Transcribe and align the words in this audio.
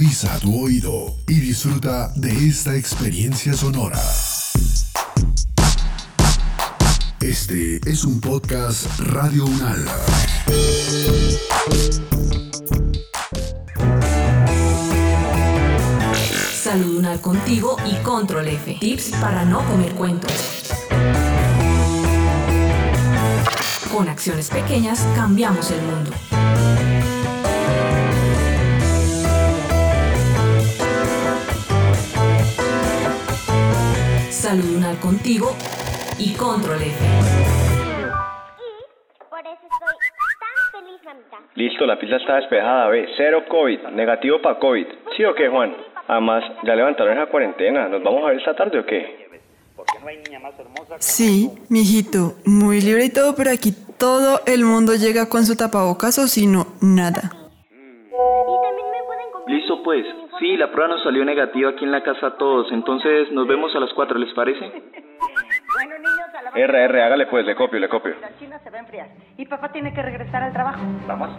Agudiza 0.00 0.38
tu 0.38 0.64
oído 0.64 1.14
y 1.28 1.40
disfruta 1.40 2.10
de 2.16 2.30
esta 2.48 2.74
experiencia 2.74 3.52
sonora. 3.52 4.00
Este 7.20 7.78
es 7.84 8.04
un 8.04 8.18
podcast 8.18 8.86
Radio 8.98 9.44
Unal. 9.44 9.84
Salud 16.50 16.96
Unal 16.96 17.20
contigo 17.20 17.76
y 17.84 17.94
Control 17.96 18.48
F. 18.48 18.78
Tips 18.80 19.10
para 19.20 19.44
no 19.44 19.62
comer 19.66 19.92
cuentos. 19.92 20.32
Con 23.92 24.08
acciones 24.08 24.48
pequeñas 24.48 25.06
cambiamos 25.14 25.70
el 25.70 25.82
mundo. 25.82 26.39
Salud 34.50 34.78
Unal 34.78 34.98
contigo 34.98 35.54
y 36.18 36.34
Control 36.34 36.82
F. 36.82 37.04
Por 39.30 39.38
eso 39.46 39.62
estoy 39.62 39.96
tan 40.40 40.58
feliz, 40.72 41.00
mamita. 41.04 41.36
Listo, 41.54 41.86
la 41.86 41.96
pista 41.96 42.16
está 42.16 42.34
despejada, 42.34 42.88
ve. 42.88 43.06
Cero 43.16 43.44
COVID, 43.48 43.90
negativo 43.94 44.42
para 44.42 44.58
COVID. 44.58 44.86
¿Sí 45.16 45.24
o 45.24 45.36
qué, 45.36 45.48
Juan? 45.48 45.76
Además, 46.08 46.42
ya 46.64 46.74
levantaron 46.74 47.16
esa 47.16 47.30
cuarentena. 47.30 47.86
¿Nos 47.86 48.02
vamos 48.02 48.24
a 48.24 48.30
ver 48.30 48.38
esta 48.38 48.56
tarde 48.56 48.80
o 48.80 48.86
qué? 48.86 49.28
Sí, 50.98 51.52
mijito, 51.68 52.34
muy 52.44 52.80
libre 52.80 53.04
y 53.04 53.10
todo, 53.10 53.36
pero 53.36 53.52
aquí 53.52 53.72
todo 53.98 54.40
el 54.46 54.64
mundo 54.64 54.96
llega 54.96 55.28
con 55.28 55.46
su 55.46 55.54
tapabocas 55.54 56.18
o 56.18 56.26
si 56.26 56.48
no, 56.48 56.66
nada. 56.80 57.30
Y 57.30 58.62
también 58.62 58.89
Listo 59.50 59.82
pues. 59.82 60.06
Sí, 60.38 60.56
la 60.56 60.70
prueba 60.70 60.94
nos 60.94 61.02
salió 61.02 61.24
negativa 61.24 61.70
aquí 61.70 61.84
en 61.84 61.90
la 61.90 62.02
casa 62.02 62.28
a 62.28 62.36
todos, 62.36 62.70
entonces 62.70 63.32
nos 63.32 63.48
vemos 63.48 63.74
a 63.74 63.80
las 63.80 63.92
4, 63.92 64.18
¿les 64.18 64.32
parece? 64.32 64.60
Bueno, 64.60 65.94
niños, 65.98 66.34
a 66.38 66.42
la 66.42 66.50
R, 66.50 66.84
R, 66.84 67.02
hágale 67.02 67.26
pues, 67.26 67.44
le 67.44 67.56
copio, 67.56 67.80
le 67.80 67.88
copio. 67.88 68.14
la 68.20 68.36
China 68.38 68.60
se 68.62 68.70
va 68.70 68.78
a 68.78 68.80
enfriar. 68.80 69.08
Y 69.36 69.46
papá 69.46 69.72
tiene 69.72 69.92
que 69.92 70.02
regresar 70.02 70.42
al 70.42 70.52
trabajo. 70.52 70.80
Vamos. 71.06 71.30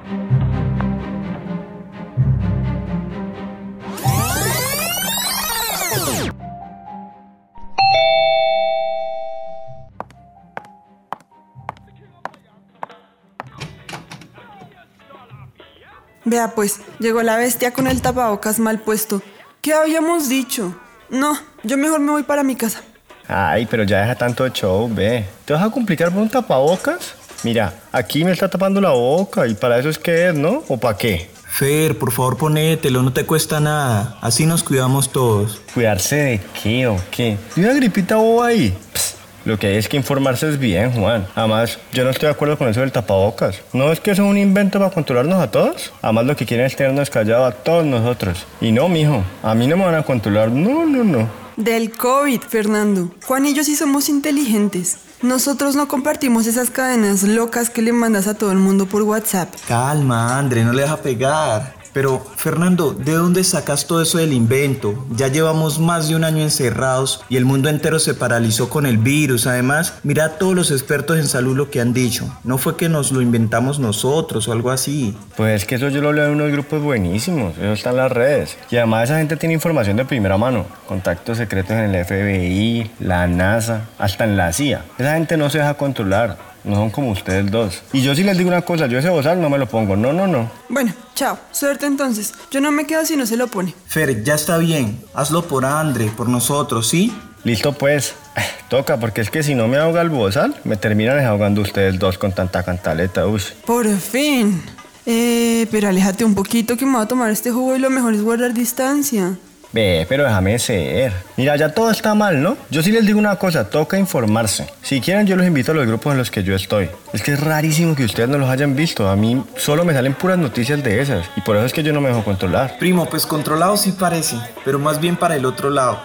Vea 16.31 16.55
pues, 16.55 16.79
llegó 16.99 17.21
la 17.23 17.35
bestia 17.35 17.73
con 17.73 17.87
el 17.87 18.01
tapabocas 18.01 18.57
mal 18.57 18.79
puesto. 18.79 19.21
¿Qué 19.59 19.73
habíamos 19.73 20.29
dicho? 20.29 20.73
No, 21.09 21.37
yo 21.61 21.75
mejor 21.75 21.99
me 21.99 22.13
voy 22.13 22.23
para 22.23 22.41
mi 22.41 22.55
casa. 22.55 22.81
Ay, 23.27 23.67
pero 23.69 23.83
ya 23.83 23.99
deja 23.99 24.15
tanto 24.15 24.47
show, 24.47 24.89
ve. 24.89 25.25
¿Te 25.43 25.51
vas 25.51 25.61
a 25.61 25.69
complicar 25.69 26.09
por 26.09 26.21
un 26.21 26.29
tapabocas? 26.29 27.15
Mira, 27.43 27.73
aquí 27.91 28.23
me 28.23 28.31
está 28.31 28.49
tapando 28.49 28.79
la 28.79 28.91
boca 28.91 29.45
y 29.45 29.55
para 29.55 29.77
eso 29.77 29.89
es 29.89 29.99
que 29.99 30.29
es, 30.29 30.33
¿no? 30.33 30.63
¿O 30.69 30.77
para 30.77 30.97
qué? 30.97 31.29
Fer, 31.49 31.99
por 31.99 32.13
favor 32.13 32.37
ponételo, 32.37 33.03
no 33.03 33.11
te 33.11 33.25
cuesta 33.25 33.59
nada. 33.59 34.17
Así 34.21 34.45
nos 34.45 34.63
cuidamos 34.63 35.11
todos. 35.11 35.61
¿Cuidarse 35.73 36.15
de 36.15 36.41
qué 36.63 36.87
o 36.87 36.95
qué? 37.11 37.37
¿Y 37.57 37.59
una 37.59 37.73
gripita 37.73 38.15
boba 38.15 38.47
ahí? 38.47 38.73
Pss, 38.93 39.10
lo 39.45 39.57
que 39.57 39.67
hay 39.67 39.75
es 39.75 39.89
que 39.89 39.97
informarse 39.97 40.47
es 40.49 40.59
bien, 40.59 40.91
Juan. 40.91 41.27
Además, 41.35 41.79
yo 41.93 42.03
no 42.03 42.09
estoy 42.09 42.27
de 42.27 42.33
acuerdo 42.33 42.57
con 42.57 42.67
eso 42.67 42.81
del 42.81 42.91
tapabocas. 42.91 43.61
¿No 43.73 43.91
es 43.91 43.99
que 43.99 44.11
eso 44.11 44.23
es 44.23 44.29
un 44.29 44.37
invento 44.37 44.79
para 44.79 44.91
controlarnos 44.91 45.41
a 45.41 45.49
todos? 45.49 45.91
Además, 46.01 46.25
lo 46.25 46.35
que 46.35 46.45
quieren 46.45 46.65
es 46.65 46.75
tenernos 46.75 47.09
callados 47.09 47.53
a 47.53 47.55
todos 47.57 47.85
nosotros. 47.85 48.45
Y 48.59 48.71
no, 48.71 48.87
mijo, 48.87 49.23
a 49.41 49.55
mí 49.55 49.67
no 49.67 49.77
me 49.77 49.85
van 49.85 49.95
a 49.95 50.03
controlar. 50.03 50.51
No, 50.51 50.85
no, 50.85 51.03
no. 51.03 51.27
Del 51.57 51.91
COVID, 51.91 52.41
Fernando. 52.41 53.11
Juan 53.25 53.45
y 53.45 53.53
yo 53.53 53.63
sí 53.63 53.75
somos 53.75 54.09
inteligentes. 54.09 54.97
Nosotros 55.21 55.75
no 55.75 55.87
compartimos 55.87 56.47
esas 56.47 56.71
cadenas 56.71 57.23
locas 57.23 57.69
que 57.69 57.83
le 57.83 57.93
mandas 57.93 58.27
a 58.27 58.33
todo 58.33 58.51
el 58.51 58.57
mundo 58.57 58.87
por 58.87 59.03
WhatsApp. 59.03 59.53
Calma, 59.67 60.39
André, 60.39 60.63
no 60.63 60.73
le 60.73 60.81
deja 60.83 60.97
pegar. 60.97 61.80
Pero, 61.93 62.25
Fernando, 62.35 62.93
¿de 62.93 63.13
dónde 63.13 63.43
sacas 63.43 63.85
todo 63.85 64.01
eso 64.01 64.17
del 64.17 64.33
invento? 64.33 65.05
Ya 65.15 65.27
llevamos 65.27 65.79
más 65.79 66.07
de 66.07 66.15
un 66.15 66.23
año 66.23 66.41
encerrados 66.41 67.23
y 67.29 67.37
el 67.37 67.45
mundo 67.45 67.69
entero 67.69 67.99
se 67.99 68.13
paralizó 68.13 68.69
con 68.69 68.85
el 68.85 68.97
virus. 68.97 69.47
Además, 69.47 69.95
mira 70.03 70.25
a 70.25 70.29
todos 70.37 70.55
los 70.55 70.71
expertos 70.71 71.17
en 71.17 71.27
salud 71.27 71.55
lo 71.55 71.69
que 71.69 71.81
han 71.81 71.93
dicho. 71.93 72.33
No 72.43 72.57
fue 72.57 72.77
que 72.77 72.89
nos 72.89 73.11
lo 73.11 73.21
inventamos 73.21 73.79
nosotros 73.79 74.47
o 74.47 74.51
algo 74.51 74.71
así. 74.71 75.15
Pues 75.35 75.61
es 75.61 75.67
que 75.67 75.75
eso 75.75 75.89
yo 75.89 76.01
lo 76.01 76.13
leo 76.13 76.27
en 76.27 76.31
unos 76.31 76.51
grupos 76.51 76.81
buenísimos. 76.81 77.57
Eso 77.57 77.73
está 77.73 77.89
en 77.89 77.97
las 77.97 78.11
redes. 78.11 78.57
Y 78.69 78.77
además 78.77 79.05
esa 79.05 79.17
gente 79.17 79.35
tiene 79.37 79.53
información 79.53 79.97
de 79.97 80.05
primera 80.05 80.37
mano. 80.37 80.65
Contactos 80.87 81.37
secretos 81.37 81.71
en 81.71 81.93
el 81.93 82.05
FBI, 82.05 82.91
la 82.99 83.27
NASA, 83.27 83.89
hasta 83.97 84.23
en 84.23 84.37
la 84.37 84.53
CIA. 84.53 84.85
Esa 84.97 85.13
gente 85.13 85.37
no 85.37 85.49
se 85.49 85.57
deja 85.59 85.73
controlar. 85.73 86.50
No 86.63 86.75
son 86.75 86.89
como 86.91 87.11
ustedes 87.11 87.49
dos. 87.49 87.81
Y 87.91 88.01
yo 88.01 88.13
sí 88.13 88.23
les 88.23 88.37
digo 88.37 88.49
una 88.49 88.61
cosa, 88.61 88.87
yo 88.87 88.99
ese 88.99 89.09
bozal 89.09 89.41
no 89.41 89.49
me 89.49 89.57
lo 89.57 89.67
pongo. 89.67 89.95
No, 89.95 90.13
no, 90.13 90.27
no. 90.27 90.51
Bueno, 90.69 90.93
chao. 91.15 91.37
Suerte 91.51 91.85
entonces. 91.85 92.33
Yo 92.51 92.61
no 92.61 92.71
me 92.71 92.85
quedo 92.85 93.05
si 93.05 93.15
no 93.15 93.25
se 93.25 93.37
lo 93.37 93.47
pone. 93.47 93.73
Fer, 93.87 94.23
ya 94.23 94.35
está 94.35 94.57
bien. 94.57 94.99
Hazlo 95.13 95.43
por 95.47 95.65
André, 95.65 96.05
por 96.15 96.29
nosotros, 96.29 96.87
¿sí? 96.87 97.13
Listo 97.43 97.73
pues. 97.73 98.13
Toca, 98.69 98.99
porque 98.99 99.21
es 99.21 99.29
que 99.29 99.43
si 99.43 99.55
no 99.55 99.67
me 99.67 99.77
ahoga 99.77 100.01
el 100.01 100.09
bozal, 100.09 100.55
me 100.63 100.77
terminan 100.77 101.19
ahogando 101.25 101.61
ustedes 101.61 101.97
dos 101.99 102.17
con 102.17 102.31
tanta 102.31 102.63
cantaleta. 102.63 103.27
Uy. 103.27 103.41
Por 103.65 103.87
fin. 103.97 104.61
Eh, 105.05 105.67
pero 105.71 105.87
aléjate 105.89 106.23
un 106.23 106.35
poquito 106.35 106.77
que 106.77 106.85
me 106.85 106.93
voy 106.93 107.01
a 107.01 107.07
tomar 107.07 107.31
este 107.31 107.51
jugo 107.51 107.75
y 107.75 107.79
lo 107.79 107.89
mejor 107.89 108.13
es 108.13 108.21
guardar 108.21 108.53
distancia. 108.53 109.35
Ve, 109.73 110.05
pero 110.09 110.23
déjame 110.23 110.59
ser. 110.59 111.13
Mira, 111.37 111.55
ya 111.55 111.73
todo 111.73 111.91
está 111.91 112.13
mal, 112.13 112.41
¿no? 112.41 112.57
Yo 112.69 112.83
sí 112.83 112.91
les 112.91 113.05
digo 113.05 113.19
una 113.19 113.37
cosa, 113.37 113.69
toca 113.69 113.97
informarse. 113.97 114.67
Si 114.81 114.99
quieren, 114.99 115.25
yo 115.25 115.37
los 115.37 115.47
invito 115.47 115.71
a 115.71 115.75
los 115.75 115.87
grupos 115.87 116.11
en 116.11 116.17
los 116.17 116.29
que 116.29 116.43
yo 116.43 116.55
estoy. 116.55 116.89
Es 117.13 117.21
que 117.21 117.33
es 117.33 117.39
rarísimo 117.39 117.95
que 117.95 118.03
ustedes 118.03 118.27
no 118.27 118.37
los 118.37 118.49
hayan 118.49 118.75
visto. 118.75 119.09
A 119.09 119.15
mí 119.15 119.43
solo 119.55 119.85
me 119.85 119.93
salen 119.93 120.13
puras 120.13 120.37
noticias 120.37 120.83
de 120.83 121.01
esas. 121.01 121.25
Y 121.37 121.41
por 121.41 121.55
eso 121.55 121.65
es 121.65 121.73
que 121.73 121.83
yo 121.83 121.93
no 121.93 122.01
me 122.01 122.09
dejo 122.09 122.23
controlar. 122.23 122.77
Primo, 122.79 123.05
pues 123.09 123.25
controlado 123.25 123.77
sí 123.77 123.93
parece, 123.93 124.35
pero 124.65 124.77
más 124.77 124.99
bien 124.99 125.15
para 125.15 125.35
el 125.35 125.45
otro 125.45 125.69
lado. 125.69 126.01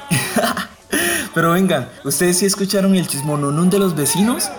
pero 1.34 1.50
vengan, 1.50 1.88
¿ustedes 2.04 2.38
sí 2.38 2.46
escucharon 2.46 2.94
el 2.94 3.08
chismononún 3.08 3.68
de 3.68 3.80
los 3.80 3.96
vecinos? 3.96 4.50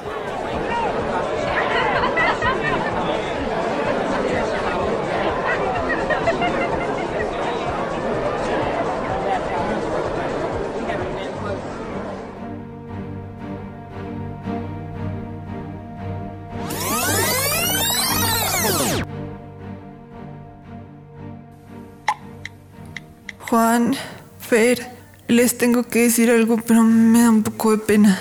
Juan, 23.78 23.94
Fer, 24.40 24.80
les 25.28 25.56
tengo 25.60 25.84
que 25.84 26.00
decir 26.00 26.32
algo, 26.32 26.58
pero 26.68 26.82
me 26.82 27.22
da 27.22 27.30
un 27.30 27.44
poco 27.44 27.78
de 27.78 27.78
pena. 27.78 28.18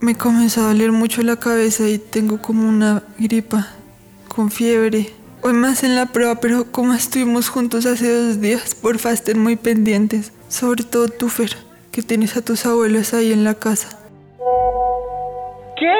Me 0.00 0.16
comenzó 0.16 0.62
a 0.62 0.72
doler 0.72 0.90
mucho 0.90 1.22
la 1.22 1.36
cabeza 1.36 1.88
y 1.88 1.98
tengo 1.98 2.42
como 2.42 2.68
una 2.68 3.04
gripa, 3.16 3.68
con 4.26 4.50
fiebre. 4.50 5.10
Hoy 5.40 5.52
más 5.52 5.84
en 5.84 5.94
la 5.94 6.06
prueba, 6.06 6.40
pero 6.40 6.72
como 6.72 6.94
estuvimos 6.94 7.48
juntos 7.48 7.86
hace 7.86 8.12
dos 8.12 8.40
días, 8.40 8.74
porfa 8.74 9.12
estén 9.12 9.38
muy 9.38 9.54
pendientes. 9.54 10.32
Sobre 10.48 10.82
todo 10.82 11.06
tú, 11.06 11.28
Fer, 11.28 11.50
que 11.92 12.02
tienes 12.02 12.36
a 12.36 12.44
tus 12.44 12.66
abuelos 12.66 13.14
ahí 13.14 13.32
en 13.32 13.44
la 13.44 13.54
casa. 13.54 14.00
¿Qué? 15.78 15.94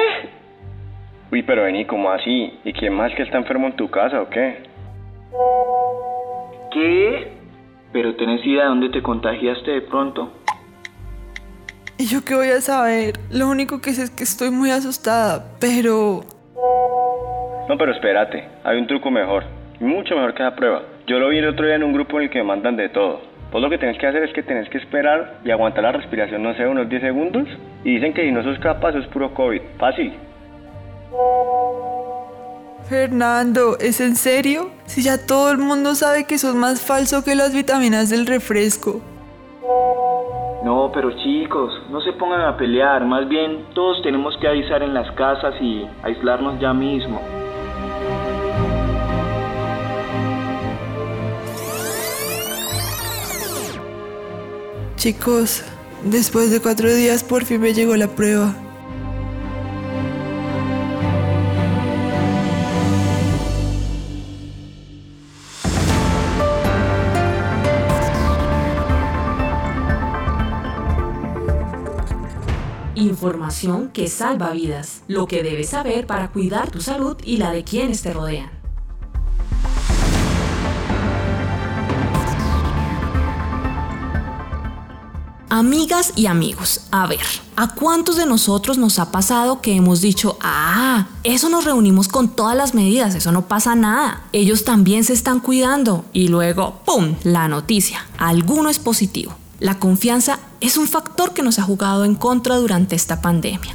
Uy, 1.31 1.41
pero 1.41 1.63
vení, 1.63 1.85
¿cómo 1.85 2.11
así? 2.11 2.51
¿Y 2.65 2.73
quién 2.73 2.93
más 2.93 3.13
que 3.15 3.23
está 3.23 3.37
enfermo 3.37 3.67
en 3.67 3.77
tu 3.77 3.89
casa 3.89 4.21
o 4.21 4.29
qué? 4.29 4.61
¿Qué? 6.73 7.36
¿Pero 7.97 8.13
tenés 8.13 8.45
idea 8.45 8.61
de 8.61 8.69
dónde 8.69 8.89
te 8.89 9.01
contagiaste 9.01 9.71
de 9.71 9.81
pronto? 9.81 10.31
¿Y 11.97 12.05
yo 12.05 12.23
qué 12.23 12.35
voy 12.35 12.49
a 12.49 12.61
saber? 12.61 13.15
Lo 13.31 13.47
único 13.47 13.81
que 13.81 13.91
sé 13.93 14.03
es 14.03 14.11
que 14.11 14.21
estoy 14.21 14.51
muy 14.51 14.69
asustada, 14.69 15.57
pero... 15.59 16.21
No, 17.67 17.75
pero 17.75 17.91
espérate, 17.93 18.47
hay 18.63 18.77
un 18.77 18.85
truco 18.85 19.09
mejor, 19.09 19.45
y 19.79 19.83
mucho 19.83 20.13
mejor 20.13 20.35
que 20.35 20.43
la 20.43 20.55
prueba. 20.55 20.83
Yo 21.07 21.17
lo 21.17 21.29
vi 21.29 21.39
el 21.39 21.47
otro 21.47 21.65
día 21.65 21.73
en 21.73 21.81
un 21.81 21.91
grupo 21.91 22.19
en 22.19 22.25
el 22.25 22.29
que 22.29 22.37
me 22.37 22.43
mandan 22.43 22.75
de 22.75 22.89
todo. 22.89 23.19
Vos 23.51 23.63
lo 23.63 23.67
que 23.67 23.79
tenés 23.79 23.97
que 23.97 24.05
hacer 24.05 24.21
es 24.21 24.31
que 24.31 24.43
tenés 24.43 24.69
que 24.69 24.77
esperar 24.77 25.39
y 25.43 25.49
aguantar 25.49 25.83
la 25.83 25.93
respiración, 25.93 26.43
no 26.43 26.53
sé, 26.53 26.67
unos 26.67 26.87
10 26.87 27.01
segundos. 27.01 27.47
Y 27.83 27.95
dicen 27.95 28.13
que 28.13 28.21
si 28.25 28.31
no 28.31 28.43
sos 28.43 28.59
capaz 28.59 28.95
es 28.95 29.07
puro 29.07 29.33
COVID. 29.33 29.61
Fácil. 29.79 30.13
Fernando, 32.89 33.77
¿es 33.79 33.99
en 33.99 34.15
serio? 34.15 34.69
Si 34.85 35.01
ya 35.03 35.17
todo 35.17 35.51
el 35.51 35.57
mundo 35.57 35.93
sabe 35.93 36.23
que 36.23 36.37
sos 36.37 36.55
más 36.55 36.81
falso 36.81 37.21
que 37.21 37.35
las 37.35 37.53
vitaminas 37.53 38.09
del 38.09 38.25
refresco. 38.25 39.01
No, 40.63 40.89
pero 40.93 41.11
chicos, 41.21 41.73
no 41.89 41.99
se 41.99 42.13
pongan 42.13 42.41
a 42.41 42.55
pelear, 42.55 43.05
más 43.05 43.27
bien 43.27 43.65
todos 43.73 44.01
tenemos 44.03 44.35
que 44.39 44.47
avisar 44.47 44.83
en 44.83 44.93
las 44.93 45.11
casas 45.15 45.53
y 45.61 45.85
aislarnos 46.01 46.61
ya 46.61 46.73
mismo. 46.73 47.21
Chicos, 54.95 55.65
después 56.05 56.51
de 56.51 56.61
cuatro 56.61 56.87
días 56.87 57.23
por 57.23 57.43
fin 57.43 57.59
me 57.59 57.73
llegó 57.73 57.97
la 57.97 58.07
prueba. 58.07 58.53
Información 73.17 73.89
que 73.89 74.09
salva 74.09 74.51
vidas. 74.51 75.01
Lo 75.07 75.25
que 75.25 75.41
debes 75.41 75.69
saber 75.69 76.05
para 76.05 76.29
cuidar 76.29 76.69
tu 76.69 76.81
salud 76.81 77.17
y 77.23 77.37
la 77.37 77.51
de 77.51 77.63
quienes 77.63 78.03
te 78.03 78.13
rodean. 78.13 78.51
Amigas 85.49 86.13
y 86.15 86.27
amigos, 86.27 86.81
a 86.91 87.07
ver, 87.07 87.25
¿a 87.55 87.73
cuántos 87.73 88.17
de 88.17 88.27
nosotros 88.27 88.77
nos 88.77 88.99
ha 88.99 89.11
pasado 89.11 89.61
que 89.61 89.73
hemos 89.73 90.01
dicho, 90.01 90.37
ah, 90.41 91.07
eso 91.23 91.49
nos 91.49 91.65
reunimos 91.65 92.09
con 92.09 92.27
todas 92.27 92.55
las 92.55 92.75
medidas, 92.75 93.15
eso 93.15 93.31
no 93.31 93.47
pasa 93.47 93.73
nada, 93.73 94.25
ellos 94.31 94.63
también 94.63 95.03
se 95.03 95.13
están 95.13 95.39
cuidando 95.39 96.05
y 96.13 96.27
luego, 96.27 96.81
¡pum!, 96.85 97.15
la 97.23 97.47
noticia, 97.47 98.05
alguno 98.19 98.69
es 98.69 98.77
positivo. 98.77 99.33
La 99.59 99.79
confianza 99.79 100.39
es 100.61 100.77
un 100.77 100.87
factor 100.87 101.33
que 101.33 101.41
nos 101.41 101.57
ha 101.57 101.63
jugado 101.63 102.05
en 102.05 102.13
contra 102.13 102.57
durante 102.57 102.95
esta 102.95 103.21
pandemia. 103.21 103.73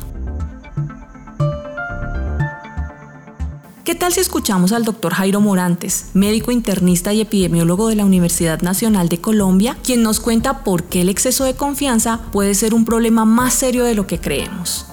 ¿Qué 3.83 3.97
tal 3.97 4.13
si 4.13 4.21
escuchamos 4.21 4.71
al 4.71 4.85
doctor 4.85 5.13
Jairo 5.13 5.41
Morantes, 5.41 6.11
médico 6.15 6.53
internista 6.53 7.13
y 7.13 7.21
epidemiólogo 7.21 7.89
de 7.89 7.97
la 7.97 8.05
Universidad 8.05 8.63
Nacional 8.63 9.09
de 9.09 9.21
Colombia, 9.21 9.77
quien 9.83 10.05
nos 10.05 10.21
cuenta 10.21 10.63
por 10.63 10.85
qué 10.85 11.01
el 11.01 11.09
exceso 11.09 11.43
de 11.43 11.55
confianza 11.55 12.21
puede 12.31 12.55
ser 12.55 12.75
un 12.75 12.85
problema 12.85 13.25
más 13.25 13.53
serio 13.53 13.83
de 13.83 13.97
lo 13.97 14.07
que 14.07 14.21
creemos? 14.21 14.87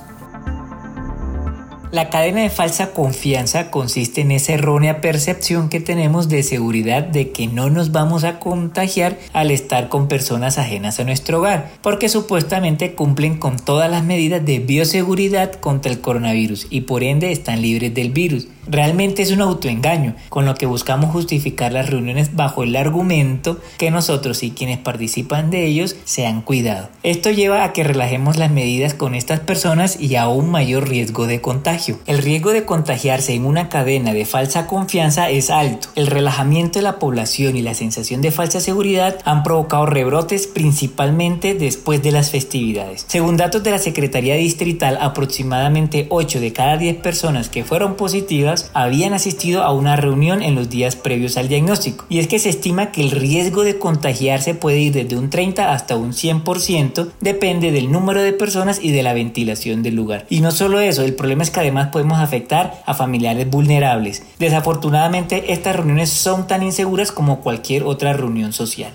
La 1.92 2.12
cadena 2.12 2.42
de 2.42 2.52
falsa 2.52 2.92
confianza 2.92 3.72
consiste 3.72 4.22
en 4.22 4.30
esa 4.30 4.54
errónea 4.54 5.02
percepción 5.02 5.70
que 5.70 5.80
tenemos 5.80 6.30
de 6.30 6.44
seguridad 6.44 7.02
de 7.02 7.32
que 7.32 7.48
no 7.48 7.72
nos 7.72 7.92
vamos 7.92 8.24
a 8.24 8.38
contagiar 8.38 9.18
al 9.34 9.50
estar 9.50 9.90
con 9.90 10.08
personas 10.08 10.60
ajenas 10.60 11.00
a 11.00 11.04
nuestro 11.04 11.40
hogar, 11.40 11.72
porque 11.82 12.08
supuestamente 12.08 12.94
cumplen 12.94 13.38
con 13.38 13.58
todas 13.58 13.90
las 13.90 14.04
medidas 14.04 14.46
de 14.46 14.60
bioseguridad 14.60 15.54
contra 15.54 15.92
el 15.92 16.00
coronavirus 16.00 16.68
y 16.70 16.82
por 16.82 17.04
ende 17.04 17.32
están 17.32 17.64
libres 17.64 17.92
del 17.92 18.12
virus. 18.12 18.48
Realmente 18.72 19.24
es 19.24 19.32
un 19.32 19.42
autoengaño, 19.42 20.14
con 20.30 20.46
lo 20.46 20.54
que 20.54 20.68
buscamos 20.68 21.12
justificar 21.12 21.74
las 21.74 21.90
reuniones 21.90 22.36
bajo 22.36 22.62
el 22.62 22.76
argumento 22.76 23.58
que 23.80 23.90
nosotros 23.90 24.44
y 24.44 24.52
quienes 24.52 24.78
participan 24.78 25.50
de 25.50 25.66
ellos 25.66 25.96
se 26.06 26.28
han 26.28 26.44
cuidado. 26.44 26.90
Esto 27.02 27.32
lleva 27.32 27.64
a 27.64 27.74
que 27.74 27.84
relajemos 27.84 28.38
las 28.38 28.52
medidas 28.52 28.94
con 28.94 29.16
estas 29.16 29.40
personas 29.40 30.00
y 30.00 30.16
a 30.18 30.28
un 30.28 30.52
mayor 30.52 30.88
riesgo 30.88 31.26
de 31.26 31.42
contagio. 31.42 31.98
El 32.06 32.20
riesgo 32.20 32.52
de 32.52 32.66
contagiarse 32.66 33.34
en 33.34 33.46
una 33.46 33.70
cadena 33.70 34.14
de 34.14 34.26
falsa 34.26 34.68
confianza 34.68 35.32
es 35.32 35.50
alto. 35.50 35.88
El 35.96 36.06
relajamiento 36.06 36.78
de 36.78 36.84
la 36.84 37.00
población 37.00 37.58
y 37.58 37.64
la 37.64 37.74
sensación 37.74 38.22
de 38.22 38.30
falsa 38.30 38.60
seguridad 38.60 39.18
han 39.26 39.42
provocado 39.42 39.88
rebrotes 39.88 40.46
principalmente 40.46 41.56
después 41.56 42.04
de 42.04 42.12
las 42.12 42.30
festividades. 42.30 43.06
Según 43.08 43.36
datos 43.36 43.64
de 43.64 43.72
la 43.72 43.80
Secretaría 43.80 44.36
Distrital, 44.36 45.00
aproximadamente 45.02 46.06
8 46.10 46.40
de 46.40 46.54
cada 46.54 46.78
10 46.78 46.98
personas 46.98 47.50
que 47.50 47.64
fueron 47.64 47.96
positivas 47.96 48.59
habían 48.74 49.14
asistido 49.14 49.64
a 49.64 49.72
una 49.72 49.96
reunión 49.96 50.42
en 50.42 50.56
los 50.56 50.70
días 50.70 50.96
previos 50.96 51.38
al 51.38 51.48
diagnóstico. 51.48 52.06
Y 52.10 52.20
es 52.20 52.28
que 52.28 52.40
se 52.40 52.50
estima 52.50 52.92
que 52.92 53.02
el 53.02 53.12
riesgo 53.12 53.64
de 53.64 53.80
contagiarse 53.80 54.56
puede 54.56 54.80
ir 54.80 54.94
desde 54.94 55.18
un 55.18 55.30
30 55.30 55.72
hasta 55.72 55.96
un 55.96 56.14
100%, 56.14 57.10
depende 57.22 57.72
del 57.72 57.92
número 57.92 58.22
de 58.22 58.34
personas 58.34 58.80
y 58.82 58.92
de 58.92 59.04
la 59.04 59.14
ventilación 59.14 59.84
del 59.84 59.96
lugar. 59.96 60.26
Y 60.30 60.42
no 60.42 60.52
solo 60.52 60.80
eso, 60.80 61.04
el 61.04 61.16
problema 61.16 61.44
es 61.44 61.52
que 61.52 61.60
además 61.60 61.90
podemos 61.90 62.20
afectar 62.20 62.84
a 62.86 62.94
familiares 62.94 63.50
vulnerables. 63.50 64.24
Desafortunadamente, 64.40 65.54
estas 65.54 65.76
reuniones 65.76 66.10
son 66.10 66.48
tan 66.48 66.64
inseguras 66.64 67.12
como 67.12 67.42
cualquier 67.42 67.84
otra 67.84 68.14
reunión 68.14 68.54
social. 68.54 68.94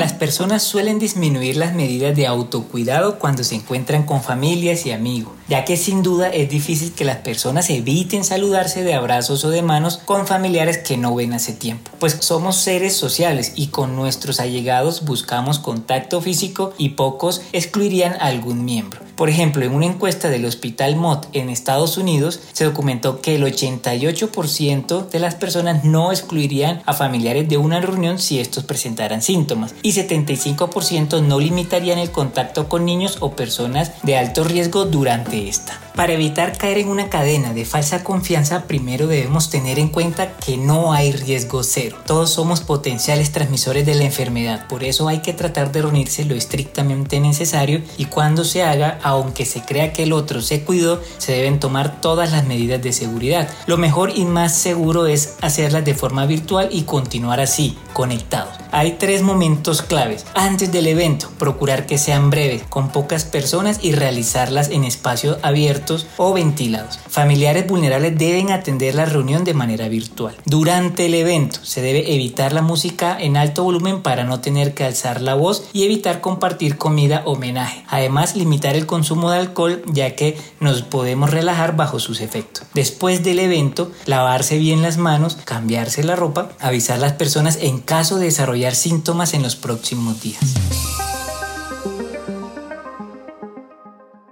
Las 0.00 0.14
personas 0.14 0.62
suelen 0.62 0.98
disminuir 0.98 1.58
las 1.58 1.74
medidas 1.74 2.16
de 2.16 2.26
autocuidado 2.26 3.18
cuando 3.18 3.44
se 3.44 3.56
encuentran 3.56 4.04
con 4.04 4.22
familias 4.22 4.86
y 4.86 4.92
amigos, 4.92 5.34
ya 5.50 5.64
que 5.64 5.76
sin 5.76 6.04
duda 6.04 6.28
es 6.28 6.48
difícil 6.48 6.92
que 6.92 7.04
las 7.04 7.18
personas 7.18 7.68
eviten 7.70 8.22
saludarse 8.22 8.84
de 8.84 8.94
abrazos 8.94 9.44
o 9.44 9.50
de 9.50 9.62
manos 9.62 9.98
con 9.98 10.28
familiares 10.28 10.78
que 10.78 10.96
no 10.96 11.12
ven 11.14 11.32
hace 11.32 11.52
tiempo, 11.52 11.90
pues 11.98 12.18
somos 12.20 12.56
seres 12.56 12.94
sociales 12.94 13.52
y 13.56 13.66
con 13.66 13.96
nuestros 13.96 14.38
allegados 14.38 15.04
buscamos 15.04 15.58
contacto 15.58 16.20
físico 16.20 16.72
y 16.78 16.90
pocos 16.90 17.42
excluirían 17.52 18.12
a 18.14 18.26
algún 18.26 18.64
miembro. 18.64 19.00
Por 19.16 19.28
ejemplo, 19.28 19.62
en 19.64 19.74
una 19.74 19.84
encuesta 19.84 20.30
del 20.30 20.46
Hospital 20.46 20.96
Mott 20.96 21.26
en 21.34 21.50
Estados 21.50 21.98
Unidos 21.98 22.40
se 22.52 22.64
documentó 22.64 23.20
que 23.20 23.34
el 23.34 23.42
88% 23.42 25.10
de 25.10 25.18
las 25.18 25.34
personas 25.34 25.84
no 25.84 26.10
excluirían 26.12 26.80
a 26.86 26.94
familiares 26.94 27.48
de 27.48 27.58
una 27.58 27.80
reunión 27.80 28.18
si 28.18 28.38
estos 28.38 28.64
presentaran 28.64 29.20
síntomas 29.20 29.74
y 29.82 29.92
75% 29.92 31.22
no 31.22 31.38
limitarían 31.38 31.98
el 31.98 32.12
contacto 32.12 32.68
con 32.68 32.86
niños 32.86 33.18
o 33.20 33.32
personas 33.32 33.90
de 34.04 34.16
alto 34.16 34.44
riesgo 34.44 34.86
durante 34.86 35.39
esta. 35.48 35.80
Para 35.94 36.12
evitar 36.12 36.56
caer 36.56 36.78
en 36.78 36.88
una 36.88 37.08
cadena 37.08 37.52
de 37.52 37.64
falsa 37.64 38.04
confianza, 38.04 38.64
primero 38.64 39.06
debemos 39.06 39.50
tener 39.50 39.78
en 39.78 39.88
cuenta 39.88 40.36
que 40.36 40.56
no 40.56 40.92
hay 40.92 41.12
riesgo 41.12 41.62
cero. 41.62 41.96
Todos 42.06 42.30
somos 42.30 42.60
potenciales 42.60 43.32
transmisores 43.32 43.84
de 43.84 43.94
la 43.94 44.04
enfermedad, 44.04 44.66
por 44.68 44.84
eso 44.84 45.08
hay 45.08 45.18
que 45.18 45.32
tratar 45.32 45.72
de 45.72 45.82
reunirse 45.82 46.24
lo 46.24 46.34
estrictamente 46.34 47.20
necesario 47.20 47.82
y 47.98 48.06
cuando 48.06 48.44
se 48.44 48.62
haga, 48.62 48.98
aunque 49.02 49.44
se 49.44 49.62
crea 49.62 49.92
que 49.92 50.04
el 50.04 50.12
otro 50.12 50.42
se 50.42 50.62
cuidó, 50.62 51.00
se 51.18 51.32
deben 51.32 51.60
tomar 51.60 52.00
todas 52.00 52.32
las 52.32 52.46
medidas 52.46 52.82
de 52.82 52.92
seguridad. 52.92 53.48
Lo 53.66 53.76
mejor 53.76 54.12
y 54.14 54.24
más 54.24 54.54
seguro 54.56 55.06
es 55.06 55.36
hacerlas 55.40 55.84
de 55.84 55.94
forma 55.94 56.26
virtual 56.26 56.68
y 56.70 56.82
continuar 56.82 57.40
así, 57.40 57.76
conectados. 57.92 58.59
Hay 58.72 58.92
tres 58.92 59.22
momentos 59.22 59.82
claves. 59.82 60.24
Antes 60.34 60.70
del 60.70 60.86
evento, 60.86 61.28
procurar 61.38 61.86
que 61.86 61.98
sean 61.98 62.30
breves, 62.30 62.62
con 62.68 62.90
pocas 62.90 63.24
personas 63.24 63.80
y 63.82 63.92
realizarlas 63.92 64.70
en 64.70 64.84
espacios 64.84 65.38
abiertos 65.42 66.06
o 66.16 66.32
ventilados. 66.32 66.98
Familiares 67.08 67.66
vulnerables 67.66 68.16
deben 68.16 68.52
atender 68.52 68.94
la 68.94 69.06
reunión 69.06 69.42
de 69.42 69.54
manera 69.54 69.88
virtual. 69.88 70.36
Durante 70.44 71.06
el 71.06 71.14
evento 71.14 71.58
se 71.64 71.82
debe 71.82 72.14
evitar 72.14 72.52
la 72.52 72.62
música 72.62 73.16
en 73.20 73.36
alto 73.36 73.64
volumen 73.64 74.02
para 74.02 74.24
no 74.24 74.40
tener 74.40 74.72
que 74.72 74.84
alzar 74.84 75.20
la 75.20 75.34
voz 75.34 75.64
y 75.72 75.84
evitar 75.84 76.20
compartir 76.20 76.76
comida 76.76 77.22
o 77.24 77.32
homenaje. 77.32 77.82
Además, 77.88 78.36
limitar 78.36 78.76
el 78.76 78.86
consumo 78.86 79.30
de 79.30 79.38
alcohol 79.38 79.82
ya 79.86 80.14
que 80.14 80.38
nos 80.60 80.82
podemos 80.82 81.30
relajar 81.30 81.74
bajo 81.74 81.98
sus 81.98 82.20
efectos. 82.20 82.64
Después 82.74 83.24
del 83.24 83.40
evento, 83.40 83.90
lavarse 84.06 84.58
bien 84.58 84.82
las 84.82 84.96
manos, 84.96 85.36
cambiarse 85.44 86.04
la 86.04 86.14
ropa, 86.14 86.50
avisar 86.60 86.98
a 86.98 87.00
las 87.00 87.12
personas 87.14 87.58
en 87.60 87.80
caso 87.80 88.18
de 88.18 88.30
síntomas 88.68 89.34
en 89.34 89.42
los 89.42 89.56
próximos 89.56 90.20
días. 90.20 90.54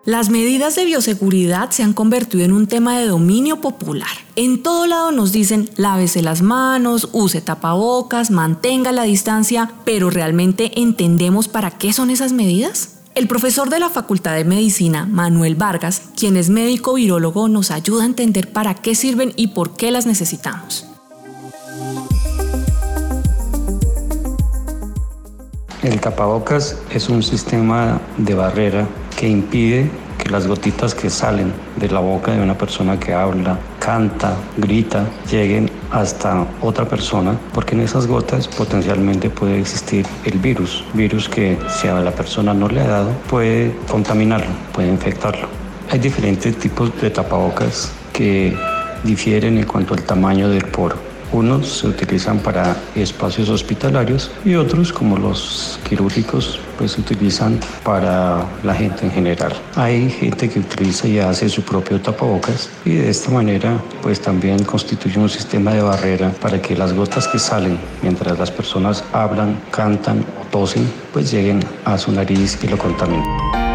Las 0.09 0.31
medidas 0.31 0.75
de 0.75 0.87
bioseguridad 0.87 1.71
se 1.71 1.83
han 1.83 1.93
convertido 1.93 2.43
en 2.43 2.53
un 2.53 2.67
tema 2.67 2.99
de 2.99 3.07
dominio 3.07 3.61
popular. 3.61 4.09
En 4.37 4.63
todo 4.63 4.87
lado 4.87 5.13
nos 5.13 5.33
dicen 5.33 5.69
lávese 5.77 6.23
las 6.23 6.41
manos, 6.41 7.11
use 7.13 7.43
tapabocas, 7.43 8.31
mantenga 8.31 8.91
la 8.91 9.03
distancia, 9.03 9.71
pero 9.85 10.09
¿realmente 10.09 10.81
entendemos 10.81 11.49
para 11.49 11.73
qué 11.73 11.93
son 11.93 12.09
esas 12.09 12.33
medidas? 12.33 13.01
El 13.15 13.29
profesor 13.29 13.69
de 13.69 13.81
la 13.81 13.91
Facultad 13.91 14.35
de 14.35 14.47
Medicina, 14.47 15.05
Manuel 15.05 15.57
Vargas, 15.57 16.05
quien 16.17 16.39
es 16.39 16.49
médico 16.49 16.95
virólogo, 16.95 17.51
nos 17.51 17.71
ayuda 17.71 18.05
a 18.05 18.07
entender 18.07 18.51
para 18.51 18.77
qué 18.77 18.95
sirven 18.95 19.35
y 19.37 19.49
por 19.49 19.77
qué 19.77 19.91
las 19.91 20.07
necesitamos. 20.07 20.88
El 25.89 26.03
tapabocas 26.03 26.77
es 26.91 27.09
un 27.09 27.23
sistema 27.23 27.99
de 28.19 28.35
barrera 28.35 28.87
que 29.19 29.27
impide 29.27 29.91
que 30.19 30.29
las 30.29 30.47
gotitas 30.47 30.95
que 30.95 31.09
salen 31.09 31.51
de 31.77 31.89
la 31.89 32.01
boca 32.01 32.33
de 32.33 32.43
una 32.43 32.59
persona 32.59 33.01
que 33.01 33.15
habla, 33.15 33.59
canta, 33.79 34.35
grita, 34.59 35.07
lleguen 35.31 35.71
hasta 35.91 36.47
otra 36.61 36.85
persona, 36.85 37.39
porque 37.55 37.75
en 37.75 37.81
esas 37.81 38.07
gotas 38.07 38.49
potencialmente 38.49 39.31
puede 39.31 39.59
existir 39.59 40.05
el 40.27 40.39
virus, 40.39 40.85
virus 40.93 41.27
que 41.27 41.57
si 41.71 41.89
a 41.89 41.95
la 41.95 42.11
persona 42.11 42.53
no 42.53 42.69
le 42.69 42.83
ha 42.83 42.89
dado 42.89 43.11
puede 43.31 43.75
contaminarlo, 43.91 44.53
puede 44.75 44.89
infectarlo. 44.89 45.49
Hay 45.91 46.01
diferentes 46.01 46.55
tipos 46.59 46.93
de 47.01 47.09
tapabocas 47.09 47.91
que 48.13 48.55
difieren 49.05 49.57
en 49.57 49.65
cuanto 49.65 49.95
al 49.95 50.03
tamaño 50.03 50.51
del 50.51 50.67
poro. 50.67 51.08
Unos 51.33 51.81
se 51.81 51.89
utilizan 51.89 52.39
para 52.39 52.77
espacios 52.95 53.49
hospitalarios 53.49 54.31
y 54.45 54.55
otros, 54.55 54.93
como 54.93 55.19
los 55.19 55.79
quirúrgicos, 55.89 56.59
pues 56.79 56.93
se 56.93 57.01
utilizan 57.01 57.61
para 57.85 58.45
la 58.63 58.75
gente 58.75 59.05
en 59.05 59.13
general. 59.13 59.53
Hay 59.77 60.11
gente 60.11 60.49
que 60.49 60.61
utiliza 60.61 61.07
y 61.07 61.19
hace 61.19 61.49
su 61.49 61.63
propio 61.63 62.01
tapabocas 62.01 62.71
y 62.85 62.95
de 62.95 63.11
esta 63.11 63.31
manera 63.31 63.79
pues 64.03 64.21
también 64.21 64.65
constituye 64.65 65.19
un 65.19 65.29
sistema 65.29 65.73
de 65.73 65.83
barrera 65.83 66.31
para 66.41 66.61
que 66.63 66.77
las 66.77 66.93
gotas 66.93 67.29
que 67.29 67.39
salen 67.39 67.79
mientras 68.03 68.39
las 68.39 68.51
personas 68.51 69.05
hablan, 69.13 69.61
cantan 69.71 70.25
o 70.41 70.47
tosen 70.51 70.91
pues 71.13 71.31
lleguen 71.31 71.63
a 71.85 71.99
su 71.99 72.13
nariz 72.13 72.59
y 72.63 72.69
lo 72.69 72.79
contaminen. 72.79 73.68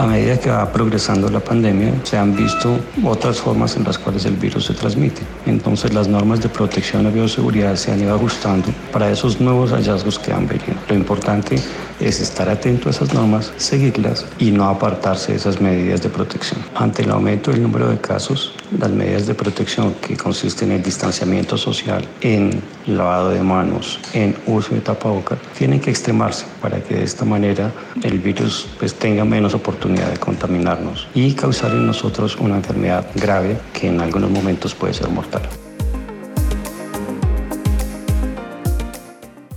A 0.00 0.06
medida 0.06 0.40
que 0.40 0.48
va 0.48 0.64
progresando 0.72 1.28
la 1.28 1.40
pandemia, 1.40 1.92
se 2.04 2.16
han 2.16 2.34
visto 2.34 2.74
otras 3.04 3.38
formas 3.38 3.76
en 3.76 3.84
las 3.84 3.98
cuales 3.98 4.24
el 4.24 4.34
virus 4.34 4.64
se 4.64 4.72
transmite. 4.72 5.20
Entonces 5.44 5.92
las 5.92 6.08
normas 6.08 6.40
de 6.40 6.48
protección 6.48 7.06
y 7.06 7.10
bioseguridad 7.10 7.76
se 7.76 7.92
han 7.92 8.00
ido 8.00 8.14
ajustando 8.14 8.68
para 8.92 9.10
esos 9.10 9.42
nuevos 9.42 9.72
hallazgos 9.72 10.18
que 10.18 10.32
han 10.32 10.48
venido. 10.48 10.72
Lo 10.88 10.94
importante 10.94 11.56
es 12.00 12.20
estar 12.20 12.48
atento 12.48 12.88
a 12.88 12.92
esas 12.92 13.12
normas, 13.14 13.52
seguirlas 13.56 14.26
y 14.38 14.50
no 14.50 14.68
apartarse 14.68 15.32
de 15.32 15.38
esas 15.38 15.60
medidas 15.60 16.02
de 16.02 16.08
protección. 16.08 16.60
Ante 16.74 17.02
el 17.02 17.10
aumento 17.10 17.50
del 17.50 17.62
número 17.62 17.88
de 17.88 17.98
casos, 17.98 18.54
las 18.78 18.90
medidas 18.90 19.26
de 19.26 19.34
protección 19.34 19.94
que 19.94 20.16
consisten 20.16 20.72
en 20.72 20.82
distanciamiento 20.82 21.56
social, 21.56 22.06
en 22.20 22.62
lavado 22.86 23.30
de 23.30 23.42
manos, 23.42 24.00
en 24.14 24.36
uso 24.46 24.74
de 24.74 24.80
tapabocas, 24.80 25.38
tienen 25.56 25.80
que 25.80 25.90
extremarse 25.90 26.46
para 26.60 26.82
que 26.82 26.94
de 26.94 27.04
esta 27.04 27.24
manera 27.24 27.72
el 28.02 28.18
virus 28.18 28.68
pues, 28.78 28.94
tenga 28.94 29.24
menos 29.24 29.54
oportunidad 29.54 30.10
de 30.10 30.18
contaminarnos 30.18 31.08
y 31.14 31.32
causar 31.34 31.72
en 31.72 31.86
nosotros 31.86 32.36
una 32.36 32.56
enfermedad 32.56 33.06
grave 33.14 33.58
que 33.72 33.88
en 33.88 34.00
algunos 34.00 34.30
momentos 34.30 34.74
puede 34.74 34.94
ser 34.94 35.08
mortal. 35.08 35.42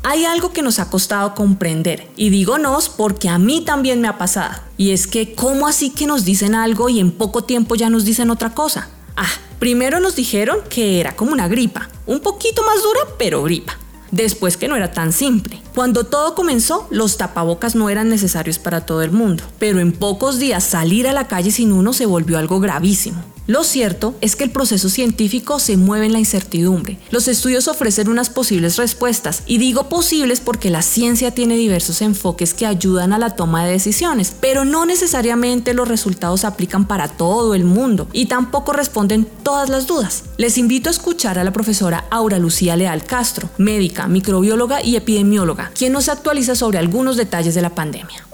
Hay 0.06 0.26
algo 0.26 0.52
que 0.52 0.62
nos 0.62 0.80
ha 0.80 0.90
costado 0.90 1.34
comprender, 1.34 2.10
y 2.18 2.30
digo 2.30 2.58
nos 2.58 2.90
porque 2.90 3.30
a 3.30 3.40
mí 3.40 3.62
también 3.62 4.02
me 4.02 4.10
ha 4.10 4.18
pasado, 4.18 4.62
y 4.76 4.92
es 4.92 5.08
que 5.08 5.34
¿cómo 5.34 5.66
así 5.66 5.92
que 5.92 6.06
nos 6.06 6.26
dicen 6.26 6.56
algo 6.56 6.90
y 6.90 7.00
en 7.00 7.10
poco 7.10 7.46
tiempo 7.46 7.76
ya 7.76 7.90
nos 7.90 8.04
dicen 8.04 8.30
otra 8.30 8.50
cosa? 8.50 8.90
Ah, 9.16 9.32
primero 9.60 10.02
nos 10.02 10.18
dijeron 10.18 10.58
que 10.70 11.00
era 11.00 11.16
como 11.16 11.32
una 11.32 11.48
gripa, 11.48 11.88
un 12.06 12.20
poquito 12.20 12.64
más 12.64 12.84
dura, 12.84 13.00
pero 13.18 13.44
gripa. 13.44 13.78
Después 14.12 14.58
que 14.58 14.68
no 14.68 14.76
era 14.76 14.92
tan 14.92 15.14
simple. 15.14 15.62
Cuando 15.74 16.04
todo 16.04 16.36
comenzó, 16.36 16.86
los 16.92 17.18
tapabocas 17.18 17.74
no 17.74 17.90
eran 17.90 18.10
necesarios 18.10 18.60
para 18.60 18.86
todo 18.86 19.04
el 19.04 19.12
mundo, 19.12 19.46
pero 19.58 19.80
en 19.80 19.94
pocos 19.94 20.38
días 20.38 20.66
salir 20.66 21.08
a 21.08 21.14
la 21.14 21.30
calle 21.30 21.50
sin 21.50 21.72
uno 21.72 21.94
se 21.94 22.06
volvió 22.06 22.38
algo 22.38 22.60
gravísimo. 22.60 23.24
Lo 23.46 23.66
cierto 23.66 24.16
es 24.22 24.38
que 24.38 24.46
el 24.46 24.52
proceso 24.52 24.88
científico 24.88 25.60
se 25.60 25.76
mueve 25.76 26.06
en 26.06 26.14
la 26.14 26.20
incertidumbre. 26.20 26.98
Los 27.12 27.28
estudios 27.28 27.68
ofrecen 27.68 28.08
unas 28.08 28.30
posibles 28.30 28.78
respuestas, 28.78 29.44
y 29.46 29.58
digo 29.58 29.90
posibles 29.90 30.40
porque 30.40 30.70
la 30.70 30.82
ciencia 30.82 31.32
tiene 31.32 31.58
diversos 31.58 32.02
enfoques 32.02 32.54
que 32.54 32.66
ayudan 32.66 33.12
a 33.12 33.20
la 33.20 33.32
toma 33.32 33.66
de 33.66 33.74
decisiones, 33.74 34.34
pero 34.40 34.64
no 34.64 34.86
necesariamente 34.86 35.74
los 35.74 35.90
resultados 35.90 36.46
aplican 36.46 36.88
para 36.88 37.10
todo 37.10 37.54
el 37.54 37.66
mundo 37.66 38.08
y 38.14 38.28
tampoco 38.28 38.72
responden 38.72 39.28
todas 39.44 39.70
las 39.70 39.88
dudas. 39.88 40.24
Les 40.38 40.58
invito 40.58 40.90
a 40.90 40.92
escuchar 40.92 41.38
a 41.38 41.44
la 41.44 41.52
profesora 41.52 42.06
Aura 42.12 42.40
Lucía 42.40 42.78
Leal 42.78 43.04
Castro, 43.04 43.50
médica, 43.58 44.08
microbióloga 44.08 44.82
y 44.82 44.96
epidemióloga, 44.96 45.72
quien 45.78 45.92
nos 45.92 46.08
actualiza 46.08 46.56
sobre 46.56 46.78
algunos 46.78 47.18
detalles 47.18 47.56
de 47.56 47.62
la 47.62 47.76
pandemia. 47.76 48.26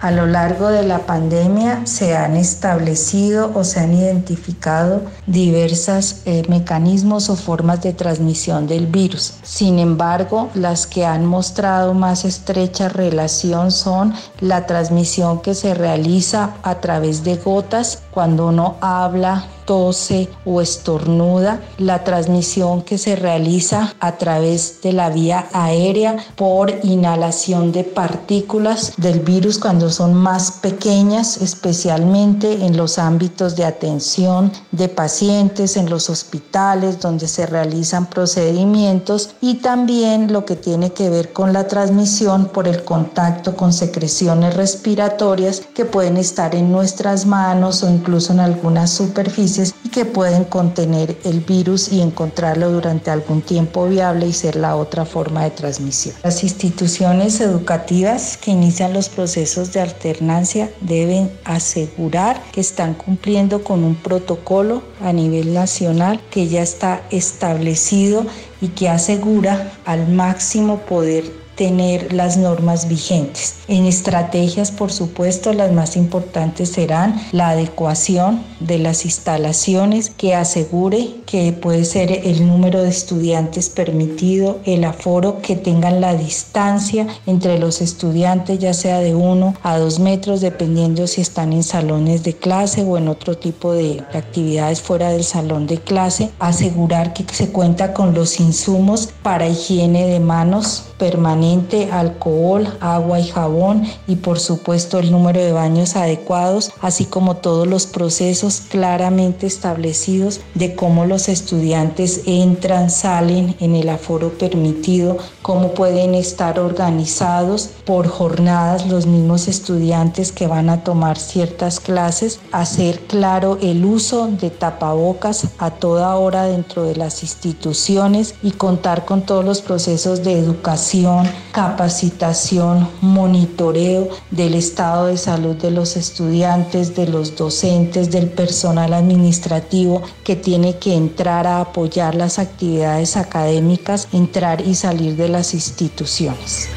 A 0.00 0.12
lo 0.12 0.26
largo 0.26 0.68
de 0.68 0.84
la 0.84 1.00
pandemia 1.00 1.84
se 1.84 2.16
han 2.16 2.36
establecido 2.36 3.50
o 3.54 3.64
se 3.64 3.80
han 3.80 3.92
identificado 3.92 5.02
diversos 5.26 6.22
eh, 6.24 6.44
mecanismos 6.48 7.28
o 7.30 7.34
formas 7.36 7.82
de 7.82 7.92
transmisión 7.92 8.68
del 8.68 8.86
virus. 8.86 9.34
Sin 9.42 9.80
embargo, 9.80 10.50
las 10.54 10.86
que 10.86 11.04
han 11.04 11.26
mostrado 11.26 11.94
más 11.94 12.24
estrecha 12.24 12.88
relación 12.88 13.72
son 13.72 14.14
la 14.40 14.66
transmisión 14.66 15.40
que 15.40 15.54
se 15.54 15.74
realiza 15.74 16.54
a 16.62 16.76
través 16.76 17.24
de 17.24 17.36
gotas 17.36 18.02
cuando 18.12 18.48
uno 18.48 18.76
habla, 18.80 19.46
tose 19.68 20.30
o 20.46 20.62
estornuda, 20.62 21.60
la 21.76 22.02
transmisión 22.02 22.80
que 22.80 22.96
se 22.96 23.16
realiza 23.16 23.94
a 24.00 24.16
través 24.16 24.80
de 24.80 24.94
la 24.94 25.10
vía 25.10 25.46
aérea 25.52 26.16
por 26.36 26.72
inhalación 26.84 27.70
de 27.70 27.84
partículas 27.84 28.94
del 28.96 29.20
virus 29.20 29.58
cuando 29.58 29.90
son 29.90 30.14
más 30.14 30.52
pequeñas, 30.52 31.36
especialmente 31.42 32.64
en 32.64 32.78
los 32.78 32.98
ámbitos 32.98 33.56
de 33.56 33.66
atención 33.66 34.50
de 34.72 34.88
pacientes, 34.88 35.76
en 35.76 35.90
los 35.90 36.08
hospitales 36.08 36.98
donde 36.98 37.28
se 37.28 37.44
realizan 37.44 38.06
procedimientos 38.06 39.34
y 39.42 39.56
también 39.56 40.32
lo 40.32 40.46
que 40.46 40.56
tiene 40.56 40.92
que 40.92 41.10
ver 41.10 41.34
con 41.34 41.52
la 41.52 41.68
transmisión 41.68 42.46
por 42.46 42.68
el 42.68 42.84
contacto 42.84 43.54
con 43.54 43.74
secreciones 43.74 44.54
respiratorias 44.54 45.60
que 45.74 45.84
pueden 45.84 46.16
estar 46.16 46.54
en 46.54 46.72
nuestras 46.72 47.26
manos 47.26 47.82
o 47.82 47.90
incluso 47.90 48.32
en 48.32 48.40
algunas 48.40 48.90
superficies 48.90 49.57
y 49.84 49.88
que 49.88 50.04
pueden 50.04 50.44
contener 50.44 51.16
el 51.24 51.40
virus 51.40 51.90
y 51.92 52.00
encontrarlo 52.00 52.70
durante 52.70 53.10
algún 53.10 53.42
tiempo 53.42 53.86
viable 53.88 54.26
y 54.26 54.32
ser 54.32 54.56
la 54.56 54.76
otra 54.76 55.04
forma 55.04 55.44
de 55.44 55.50
transmisión. 55.50 56.14
Las 56.22 56.42
instituciones 56.42 57.40
educativas 57.40 58.36
que 58.36 58.52
inician 58.52 58.92
los 58.92 59.08
procesos 59.08 59.72
de 59.72 59.80
alternancia 59.80 60.70
deben 60.80 61.30
asegurar 61.44 62.42
que 62.52 62.60
están 62.60 62.94
cumpliendo 62.94 63.64
con 63.64 63.84
un 63.84 63.94
protocolo 63.94 64.82
a 65.00 65.12
nivel 65.12 65.54
nacional 65.54 66.20
que 66.30 66.48
ya 66.48 66.62
está 66.62 67.02
establecido 67.10 68.26
y 68.60 68.68
que 68.68 68.88
asegura 68.88 69.72
al 69.84 70.08
máximo 70.08 70.78
poder 70.80 71.47
tener 71.58 72.12
las 72.12 72.36
normas 72.36 72.88
vigentes. 72.88 73.56
En 73.66 73.84
estrategias, 73.84 74.70
por 74.70 74.92
supuesto, 74.92 75.52
las 75.52 75.72
más 75.72 75.96
importantes 75.96 76.70
serán 76.70 77.20
la 77.32 77.50
adecuación 77.50 78.44
de 78.60 78.78
las 78.78 79.04
instalaciones 79.04 80.10
que 80.10 80.36
asegure 80.36 81.16
que 81.26 81.52
puede 81.52 81.84
ser 81.84 82.12
el 82.12 82.46
número 82.46 82.82
de 82.82 82.90
estudiantes 82.90 83.70
permitido, 83.70 84.60
el 84.64 84.84
aforo, 84.84 85.42
que 85.42 85.56
tengan 85.56 86.00
la 86.00 86.14
distancia 86.14 87.08
entre 87.26 87.58
los 87.58 87.80
estudiantes, 87.80 88.60
ya 88.60 88.72
sea 88.72 89.00
de 89.00 89.16
uno 89.16 89.54
a 89.64 89.78
dos 89.78 89.98
metros, 89.98 90.40
dependiendo 90.40 91.08
si 91.08 91.20
están 91.20 91.52
en 91.52 91.64
salones 91.64 92.22
de 92.22 92.34
clase 92.34 92.84
o 92.84 92.96
en 92.96 93.08
otro 93.08 93.36
tipo 93.36 93.72
de 93.72 94.04
actividades 94.14 94.80
fuera 94.80 95.10
del 95.10 95.24
salón 95.24 95.66
de 95.66 95.78
clase. 95.78 96.30
Asegurar 96.38 97.14
que 97.14 97.24
se 97.34 97.50
cuenta 97.50 97.92
con 97.94 98.14
los 98.14 98.38
insumos 98.38 99.08
para 99.24 99.48
higiene 99.48 100.06
de 100.06 100.20
manos 100.20 100.84
permanente, 100.98 101.47
alcohol, 101.90 102.76
agua 102.80 103.20
y 103.20 103.28
jabón 103.28 103.84
y 104.06 104.16
por 104.16 104.38
supuesto 104.38 104.98
el 104.98 105.10
número 105.10 105.40
de 105.40 105.52
baños 105.52 105.96
adecuados, 105.96 106.72
así 106.82 107.04
como 107.06 107.36
todos 107.36 107.66
los 107.66 107.86
procesos 107.86 108.62
claramente 108.68 109.46
establecidos 109.46 110.40
de 110.54 110.74
cómo 110.74 111.06
los 111.06 111.28
estudiantes 111.28 112.22
entran, 112.26 112.90
salen 112.90 113.56
en 113.60 113.74
el 113.76 113.88
aforo 113.88 114.30
permitido, 114.30 115.16
cómo 115.42 115.72
pueden 115.72 116.14
estar 116.14 116.58
organizados 116.60 117.70
por 117.84 118.08
jornadas 118.08 118.86
los 118.86 119.06
mismos 119.06 119.48
estudiantes 119.48 120.32
que 120.32 120.46
van 120.46 120.68
a 120.68 120.84
tomar 120.84 121.18
ciertas 121.18 121.80
clases, 121.80 122.40
hacer 122.52 123.00
claro 123.00 123.58
el 123.62 123.84
uso 123.84 124.26
de 124.26 124.50
tapabocas 124.50 125.46
a 125.58 125.70
toda 125.70 126.16
hora 126.16 126.44
dentro 126.44 126.84
de 126.84 126.96
las 126.96 127.22
instituciones 127.22 128.34
y 128.42 128.52
contar 128.52 129.04
con 129.04 129.22
todos 129.22 129.44
los 129.44 129.62
procesos 129.62 130.22
de 130.22 130.38
educación 130.38 131.28
capacitación, 131.52 132.88
monitoreo 133.00 134.08
del 134.30 134.54
estado 134.54 135.06
de 135.06 135.16
salud 135.16 135.56
de 135.56 135.70
los 135.70 135.96
estudiantes, 135.96 136.94
de 136.94 137.06
los 137.06 137.36
docentes, 137.36 138.10
del 138.10 138.28
personal 138.28 138.92
administrativo 138.92 140.02
que 140.24 140.36
tiene 140.36 140.78
que 140.78 140.94
entrar 140.94 141.46
a 141.46 141.60
apoyar 141.60 142.14
las 142.14 142.38
actividades 142.38 143.16
académicas, 143.16 144.08
entrar 144.12 144.60
y 144.60 144.74
salir 144.74 145.16
de 145.16 145.28
las 145.28 145.54
instituciones. 145.54 146.68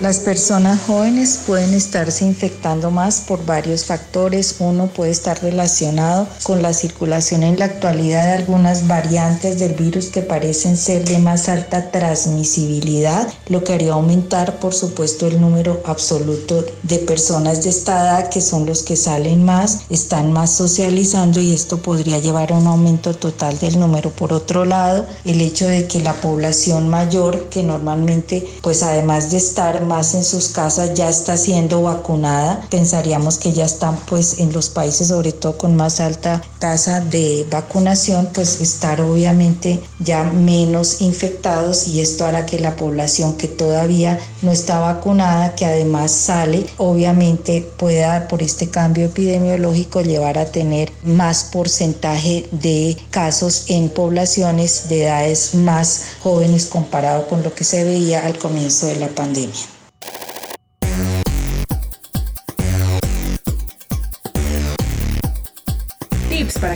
Las 0.00 0.18
personas 0.18 0.80
jóvenes 0.88 1.38
pueden 1.46 1.72
estarse 1.72 2.24
infectando 2.24 2.90
más 2.90 3.20
por 3.20 3.46
varios 3.46 3.84
factores. 3.84 4.56
Uno 4.58 4.88
puede 4.88 5.12
estar 5.12 5.40
relacionado 5.40 6.26
con 6.42 6.62
la 6.62 6.72
circulación 6.72 7.44
en 7.44 7.60
la 7.60 7.66
actualidad 7.66 8.24
de 8.24 8.32
algunas 8.32 8.88
variantes 8.88 9.60
del 9.60 9.74
virus 9.74 10.06
que 10.06 10.22
parecen 10.22 10.76
ser 10.76 11.04
de 11.04 11.18
más 11.18 11.48
alta 11.48 11.92
transmisibilidad, 11.92 13.32
lo 13.46 13.62
que 13.62 13.74
haría 13.74 13.92
aumentar, 13.92 14.58
por 14.58 14.74
supuesto, 14.74 15.28
el 15.28 15.40
número 15.40 15.80
absoluto 15.86 16.64
de 16.82 16.98
personas 16.98 17.62
de 17.62 17.70
esta 17.70 18.00
edad 18.00 18.30
que 18.30 18.40
son 18.40 18.66
los 18.66 18.82
que 18.82 18.96
salen 18.96 19.44
más, 19.44 19.82
están 19.90 20.32
más 20.32 20.50
socializando 20.50 21.40
y 21.40 21.54
esto 21.54 21.78
podría 21.78 22.18
llevar 22.18 22.50
a 22.50 22.56
un 22.56 22.66
aumento 22.66 23.14
total 23.14 23.60
del 23.60 23.78
número. 23.78 24.10
Por 24.10 24.32
otro 24.32 24.64
lado, 24.64 25.06
el 25.24 25.40
hecho 25.40 25.68
de 25.68 25.86
que 25.86 26.00
la 26.00 26.14
población 26.14 26.88
mayor, 26.88 27.44
que 27.48 27.62
normalmente, 27.62 28.44
pues 28.60 28.82
además 28.82 29.30
de 29.30 29.36
estar 29.36 29.83
más 29.84 30.14
en 30.14 30.24
sus 30.24 30.48
casas 30.48 30.94
ya 30.94 31.08
está 31.08 31.36
siendo 31.36 31.82
vacunada. 31.82 32.66
Pensaríamos 32.70 33.38
que 33.38 33.52
ya 33.52 33.64
están 33.64 33.96
pues 34.06 34.38
en 34.38 34.52
los 34.52 34.68
países 34.68 35.08
sobre 35.08 35.32
todo 35.32 35.56
con 35.56 35.76
más 35.76 36.00
alta 36.00 36.42
tasa 36.58 37.00
de 37.00 37.46
vacunación 37.50 38.28
pues 38.32 38.60
estar 38.60 39.00
obviamente 39.00 39.80
ya 39.98 40.24
menos 40.24 41.00
infectados 41.00 41.88
y 41.88 42.00
esto 42.00 42.24
hará 42.24 42.46
que 42.46 42.58
la 42.58 42.76
población 42.76 43.36
que 43.36 43.48
todavía 43.48 44.18
no 44.42 44.52
está 44.52 44.78
vacunada 44.78 45.54
que 45.54 45.66
además 45.66 46.10
sale 46.10 46.66
obviamente 46.78 47.68
pueda 47.76 48.28
por 48.28 48.42
este 48.42 48.70
cambio 48.70 49.06
epidemiológico 49.06 50.00
llevar 50.00 50.38
a 50.38 50.46
tener 50.46 50.92
más 51.02 51.44
porcentaje 51.44 52.48
de 52.50 52.96
casos 53.10 53.64
en 53.68 53.88
poblaciones 53.88 54.88
de 54.88 55.04
edades 55.04 55.54
más 55.54 56.02
jóvenes 56.22 56.66
comparado 56.66 57.28
con 57.28 57.42
lo 57.42 57.54
que 57.54 57.64
se 57.64 57.84
veía 57.84 58.24
al 58.26 58.38
comienzo 58.38 58.86
de 58.86 58.96
la 58.96 59.08
pandemia. 59.08 59.73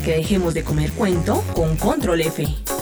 Que 0.09 0.17
dejemos 0.17 0.55
de 0.55 0.65
comer 0.65 0.91
cuento 0.93 1.45
con 1.53 1.77
Control 1.77 2.23
F. 2.23 2.78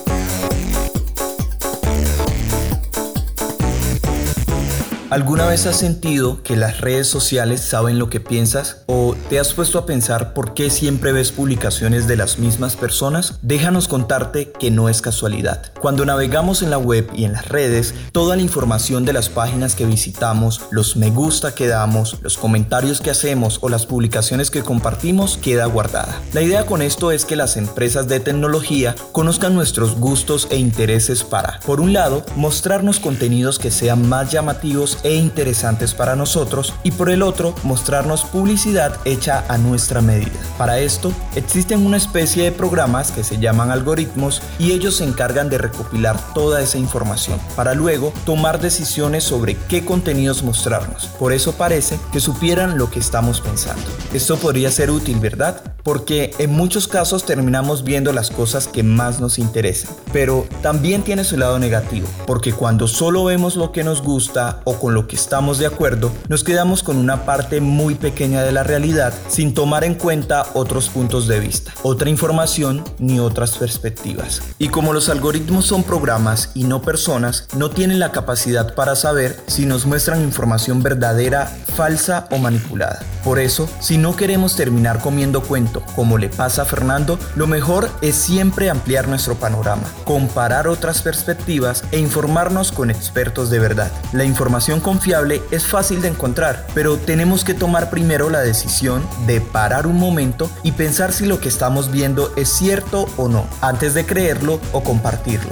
¿Alguna 5.09 5.47
vez 5.47 5.67
has 5.67 5.77
sentido 5.77 6.43
que 6.43 6.57
las 6.57 6.81
redes 6.81 7.07
sociales 7.07 7.61
saben 7.61 7.97
lo 7.97 8.11
que 8.11 8.19
piensas? 8.19 8.79
¿O 8.87 9.15
te 9.29 9.39
has 9.39 9.53
puesto 9.53 9.79
a 9.79 9.87
pensar 9.87 10.35
por 10.35 10.53
qué 10.53 10.69
siempre 10.69 11.13
ves 11.13 11.31
publicaciones 11.31 12.09
de 12.09 12.17
las 12.17 12.41
mismas 12.41 12.75
personas? 12.75 13.39
Déjanos 13.41 13.87
contarte 13.87 14.51
que 14.51 14.73
no 14.73 14.89
es 14.89 15.01
casualidad. 15.03 15.73
Cuando 15.81 16.05
navegamos 16.05 16.63
en 16.63 16.71
la 16.71 16.79
web 16.79 17.09
y 17.15 17.25
en 17.25 17.35
las 17.35 17.47
redes, 17.47 17.95
toda 18.11 18.35
la 18.35 18.43
información 18.43 19.05
de 19.05 19.13
las 19.13 19.29
páginas 19.29 19.77
que 19.77 19.87
visitamos, 19.87 20.63
los 20.73 20.97
me 20.97 21.11
gusta 21.11 21.55
que 21.55 21.69
damos, 21.69 22.17
los 22.23 22.37
comentarios 22.37 23.01
que 23.01 23.11
hacemos 23.11 23.61
o 23.63 23.69
las 23.69 23.87
publicaciones 23.87 24.51
que 24.51 24.65
compartimos 24.65 25.37
queda 25.37 25.67
guardada. 25.67 26.21
La 26.33 26.43
idea 26.43 26.67
con 26.67 26.83
esto 26.83 27.13
es 27.13 27.25
que 27.25 27.37
las 27.37 27.57
empresas 27.57 28.09
de 28.09 28.19
tecnología 28.19 28.97
conozcan 29.13 29.55
nuestros 29.55 29.95
gustos 29.95 30.49
e 30.51 30.57
intereses 30.57 31.23
para, 31.23 31.61
por 31.61 31.81
un 31.81 31.93
lado, 31.93 32.27
mostrarnos 32.35 32.99
contenidos 32.99 33.61
que 33.61 33.71
sean 33.71 34.09
más 34.09 34.33
llamativos 34.33 34.96
e 35.03 35.15
interesantes 35.15 35.95
para 35.95 36.17
nosotros 36.17 36.75
y 36.83 36.91
por 36.91 37.11
el 37.11 37.23
otro 37.23 37.55
mostrarnos 37.63 38.25
publicidad 38.25 38.99
hecha 39.05 39.45
a 39.49 39.59
nuestra 39.59 40.01
medida. 40.01 40.33
Para 40.59 40.79
esto 40.79 41.13
existen 41.35 41.85
una 41.85 41.97
especie 41.97 42.45
de 42.45 42.53
programas 42.53 43.11
que 43.13 43.25
se 43.25 43.39
llaman 43.39 43.71
algoritmos 43.71 44.43
y 44.59 44.73
ellos 44.73 44.97
se 44.97 45.05
encargan 45.05 45.49
de 45.49 45.59
recopilar 45.59 46.19
toda 46.35 46.61
esa 46.61 46.79
información 46.79 47.39
para 47.55 47.75
luego 47.75 48.13
tomar 48.25 48.61
decisiones 48.61 49.25
sobre 49.25 49.57
qué 49.69 49.85
contenidos 49.85 50.43
mostrarnos. 50.43 51.07
Por 51.19 51.33
eso 51.33 51.53
parece 51.53 51.99
que 52.13 52.21
supieran 52.21 52.79
lo 52.79 52.91
que 52.91 52.99
estamos 52.99 53.41
pensando. 53.41 53.85
Esto 54.13 54.37
podría 54.37 54.71
ser 54.71 54.91
útil, 54.91 55.19
¿verdad? 55.21 55.76
Porque 55.87 56.35
en 56.41 56.51
muchos 56.51 56.89
casos 56.89 57.25
terminamos 57.25 57.85
viendo 57.85 58.13
las 58.13 58.31
cosas 58.31 58.67
que 58.67 58.83
más 58.83 59.21
nos 59.21 59.39
interesan. 59.39 59.95
Pero 60.13 60.45
también 60.61 61.05
tiene 61.05 61.23
su 61.23 61.37
lado 61.37 61.61
negativo, 61.61 62.09
porque 62.27 62.53
cuando 62.53 62.89
solo 62.89 63.25
vemos 63.25 63.55
lo 63.55 63.71
que 63.71 63.85
nos 63.85 64.03
gusta 64.03 64.63
o 64.65 64.81
con 64.81 64.95
lo 64.95 65.07
que 65.07 65.15
estamos 65.15 65.61
de 65.61 65.67
acuerdo, 65.67 66.11
nos 66.29 66.43
quedamos 66.43 66.83
con 66.83 66.97
una 66.97 67.25
parte 67.25 67.61
muy 67.61 67.95
pequeña 67.95 68.43
de 68.43 68.51
la 68.51 68.65
realidad 68.65 69.15
sin 69.29 69.55
tomar 69.55 69.85
en 69.85 69.95
cuenta 69.95 70.47
otros 70.55 70.89
puntos 70.89 71.29
de 71.29 71.39
vista, 71.39 71.73
otra 71.85 72.11
información 72.11 72.83
ni 72.99 73.21
otras 73.21 73.57
perspectivas. 73.57 74.43
Y 74.59 74.71
como 74.71 74.93
los 74.93 75.09
algoritmos 75.09 75.67
son 75.67 75.85
programas 75.85 76.51
y 76.55 76.65
no 76.65 76.83
personas, 76.83 77.47
no 77.57 77.71
tienen 77.71 78.01
la 78.01 78.11
capacidad 78.11 78.75
para 78.75 78.97
saber 78.97 79.39
si 79.47 79.67
nos 79.67 79.87
muestran 79.87 80.21
información 80.21 80.83
verdadera, 80.83 81.47
falsa 81.77 82.27
o 82.33 82.39
manipulada. 82.39 82.99
Por 83.27 83.41
eso, 83.41 83.69
si 83.81 83.99
no 83.99 84.15
queremos 84.15 84.55
terminar 84.55 85.01
comiendo 85.01 85.43
cuento 85.43 85.83
como 85.97 86.17
le 86.17 86.29
pasa 86.29 86.63
a 86.63 86.65
Fernando, 86.65 87.19
lo 87.35 87.49
mejor 87.49 87.91
es 88.01 88.15
siempre 88.15 88.71
ampliar 88.71 89.09
nuestro 89.09 89.35
panorama, 89.35 89.83
comparar 90.05 90.69
otras 90.69 91.03
perspectivas 91.03 91.83
e 91.91 91.99
informarnos 91.99 92.71
con 92.71 92.89
expertos 92.89 93.51
de 93.51 93.59
verdad. 93.59 93.91
La 94.13 94.23
información 94.23 94.79
confiable 94.79 95.43
es 95.51 95.67
fácil 95.67 96.03
de 96.03 96.09
encontrar, 96.09 96.69
pero 96.73 96.99
tenemos 96.99 97.43
que 97.43 97.55
tomar 97.55 97.91
primero 97.91 98.31
la 98.31 98.43
decisión 98.43 99.05
de 99.27 99.41
parar 99.41 99.89
un 99.89 99.99
momento 99.99 100.49
y 100.63 100.71
pensar 100.71 101.13
si 101.13 101.27
lo 101.27 101.41
que 101.41 101.49
estamos 101.49 101.91
viendo 101.91 102.33
es 102.37 102.49
cierto 102.49 103.09
o 103.17 103.27
no, 103.27 103.45
antes 103.61 103.93
de 103.95 104.07
creerlo 104.07 104.61
o 104.71 104.85
compartirlo. 104.85 105.51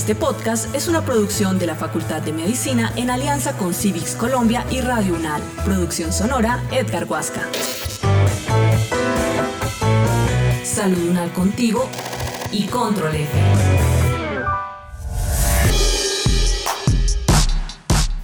Este 0.00 0.14
podcast 0.14 0.74
es 0.74 0.88
una 0.88 1.04
producción 1.04 1.58
de 1.58 1.66
la 1.66 1.74
Facultad 1.74 2.22
de 2.22 2.32
Medicina 2.32 2.90
en 2.96 3.10
alianza 3.10 3.58
con 3.58 3.74
Civics 3.74 4.14
Colombia 4.14 4.64
y 4.70 4.80
Radio 4.80 5.14
UNAL. 5.14 5.42
Producción 5.62 6.10
sonora 6.10 6.64
Edgar 6.72 7.04
Huasca. 7.04 7.46
Salud 10.64 11.10
UNAL 11.10 11.30
contigo 11.34 11.86
y 12.50 12.66
Control 12.68 13.14
F. 13.14 13.99